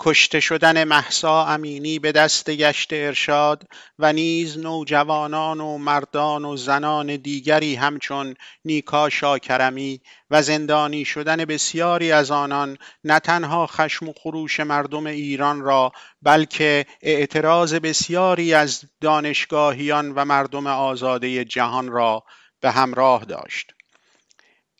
[0.00, 3.62] کشته شدن محسا امینی به دست گشت ارشاد
[3.98, 8.34] و نیز نوجوانان و مردان و زنان دیگری همچون
[8.64, 10.00] نیکا شاکرمی
[10.30, 16.86] و زندانی شدن بسیاری از آنان نه تنها خشم و خروش مردم ایران را بلکه
[17.02, 22.24] اعتراض بسیاری از دانشگاهیان و مردم آزاده جهان را
[22.60, 23.72] به همراه داشت.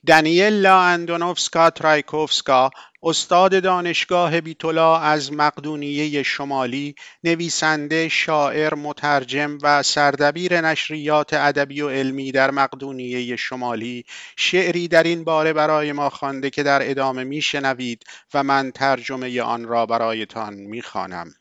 [0.07, 2.71] دانیلا اندونوفسکا ترایکوفسکا
[3.03, 6.95] استاد دانشگاه بیتولا از مقدونیه شمالی
[7.25, 14.05] نویسنده شاعر مترجم و سردبیر نشریات ادبی و علمی در مقدونیه شمالی.
[14.37, 19.65] شعری در این باره برای ما خوانده که در ادامه میشنوید و من ترجمه آن
[19.65, 21.35] را برایتان می‌خوانم.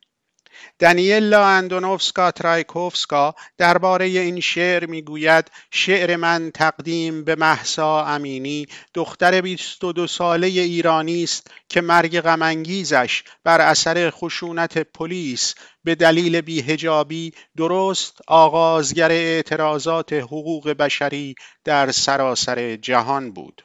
[0.79, 10.07] دانیلا اندونوفسکا ترایکوفسکا درباره این شعر می‌گوید شعر من تقدیم به محسا امینی دختر 22
[10.07, 19.11] ساله ایرانی است که مرگ غمانگیزش بر اثر خشونت پلیس به دلیل بیهجابی درست آغازگر
[19.11, 23.61] اعتراضات حقوق بشری در سراسر جهان بود.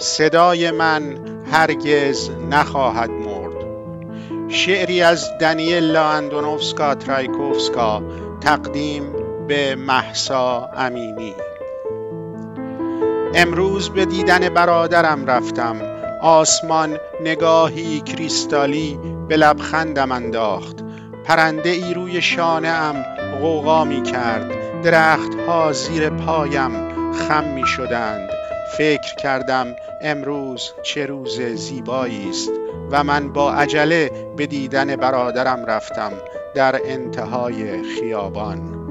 [0.00, 1.16] صدای من
[1.52, 3.31] هرگز نخواهد مرد
[4.52, 8.02] شعری از دانیلا اندونوفسکا ترایکوفسکا
[8.40, 9.12] تقدیم
[9.48, 11.34] به محسا امینی.
[13.34, 15.76] امروز به دیدن برادرم رفتم.
[16.22, 20.76] آسمان نگاهی کریستالی به لبخندم انداخت.
[21.24, 23.04] پرنده ای روی شانه ام
[23.40, 26.72] غوغا می کرد درخت ها زیر پایم
[27.12, 28.31] خم می شدند
[28.78, 29.66] فکر کردم
[30.02, 32.50] امروز چه روز زیبایی است
[32.90, 36.12] و من با عجله به دیدن برادرم رفتم
[36.54, 38.82] در انتهای خیابان.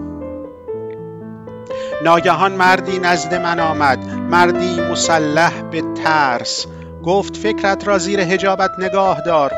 [2.04, 6.66] ناگهان مردی نزد من آمد مردی مسلح به ترس.
[7.04, 9.52] گفت فکرت را زیر حجابت نگاه دار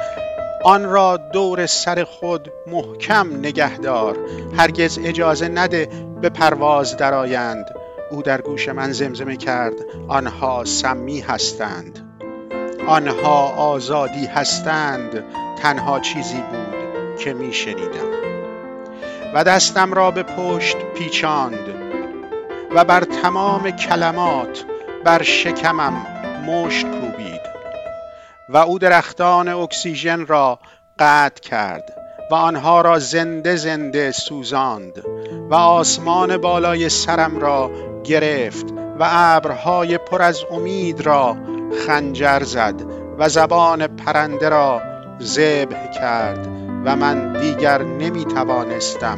[0.64, 4.18] آن را دور سر خود محکم نگهدار
[4.58, 5.90] هرگز اجازه نده
[6.22, 7.83] به پرواز درآیند.
[8.14, 9.74] او در گوش من زمزمه کرد.
[10.08, 12.00] آنها سمی هستند.
[12.88, 15.24] آنها آزادی هستند.
[15.62, 18.12] تنها چیزی بود که می شنیدم.
[19.36, 21.74] و دستم را به پشت پیچاند.
[22.76, 24.66] و بر تمام کلمات
[25.04, 26.06] بر شکمم
[26.48, 27.42] مشت کوبید.
[28.50, 30.60] و او درختان اکسیژن را
[31.00, 31.94] قطع کرد
[32.32, 35.04] و آنها را زنده زنده سوزاند
[35.50, 37.72] و آسمان بالای سرم را
[38.04, 38.66] گرفت
[39.00, 41.38] و ابرهای پر از امید را
[41.88, 42.82] خنجر زد
[43.18, 44.82] و زبان پرنده را
[45.22, 46.48] ذبح کرد
[46.86, 49.18] و من دیگر نمی توانستم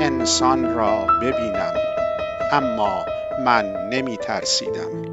[0.00, 1.72] انسان را ببینم.
[2.52, 3.04] اما
[3.44, 5.06] من نمی ترسیدم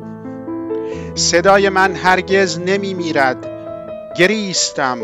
[1.16, 3.48] صدای من هرگز نمی میرد
[4.18, 4.98] گریستم.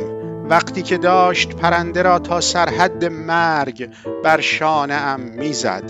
[0.50, 3.90] وقتی که داشت پرنده را تا سرحد مرگ
[4.24, 5.84] بر شانه ام می‌زد.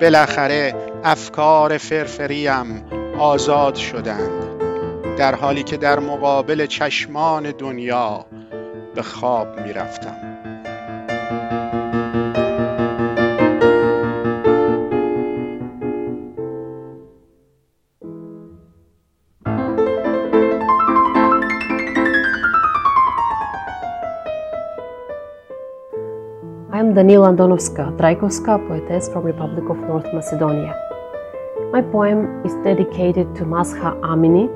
[0.00, 0.74] بالاخره
[1.04, 2.84] افکار فرفریم
[3.18, 4.60] آزاد شدند
[5.16, 8.26] در حالی که در مقابل چشمان دنیا
[8.94, 10.16] به خواب می رفتم.
[26.72, 30.72] I am Danila Andonovska, Trajkovska, poetess from Republic of North Macedonia.
[31.72, 34.46] My poem is dedicated to Masha Amini,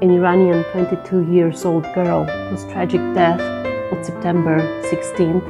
[0.00, 3.40] an Iranian 22 years old girl whose tragic death
[3.90, 4.56] on September
[4.88, 5.40] 16,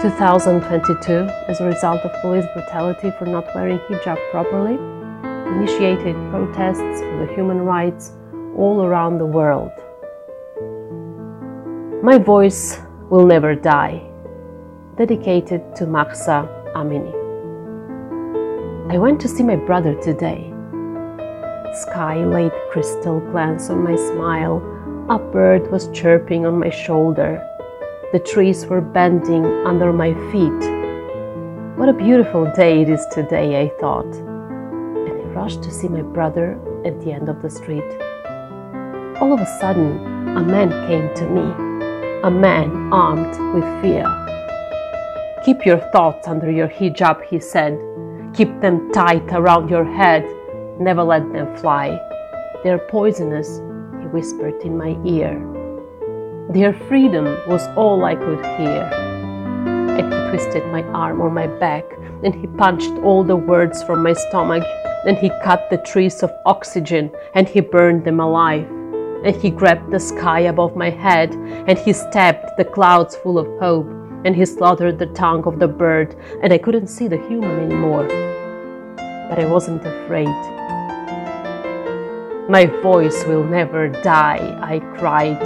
[0.00, 4.78] 2022, as a result of police brutality for not wearing hijab properly,
[5.58, 8.12] initiated protests for the human rights
[8.56, 9.72] all around the world.
[12.02, 12.78] My voice
[13.10, 14.09] will never die,
[15.00, 16.46] dedicated to Mahsa
[16.76, 17.14] Amini.
[18.92, 20.52] I went to see my brother today
[21.72, 24.56] sky laid crystal glance on my smile.
[25.08, 27.40] A bird was chirping on my shoulder.
[28.12, 30.62] The trees were bending under my feet.
[31.78, 34.12] What a beautiful day it is today, I thought.
[34.14, 37.90] And I rushed to see my brother at the end of the street.
[39.22, 39.90] All of a sudden,
[40.36, 41.46] a man came to me,
[42.22, 44.19] a man armed with fear.
[45.44, 47.78] Keep your thoughts under your hijab, he said.
[48.34, 50.24] Keep them tight around your head
[50.80, 52.00] Never let them fly.
[52.64, 53.58] They're poisonous,
[54.00, 55.36] he whispered in my ear.
[56.54, 58.88] Their freedom was all I could hear.
[59.98, 61.84] And he twisted my arm or my back,
[62.24, 64.64] and he punched all the words from my stomach,
[65.06, 68.66] and he cut the trees of oxygen and he burned them alive.
[69.22, 71.34] and he grabbed the sky above my head,
[71.68, 75.68] and he stabbed the clouds full of hope, and he slaughtered the tongue of the
[75.68, 78.06] bird, and I couldn't see the human anymore.
[79.28, 80.28] But I wasn't afraid.
[82.48, 85.40] My voice will never die, I cried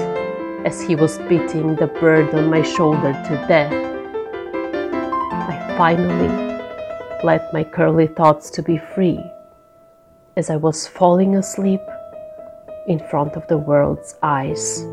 [0.67, 3.73] as he was beating the bird on my shoulder to death.
[5.33, 6.55] I finally
[7.23, 9.21] let my curly thoughts to be free
[10.37, 11.81] as I was falling asleep
[12.89, 14.85] in front of the world's eyes.